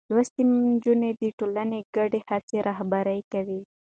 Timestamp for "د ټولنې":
1.21-1.79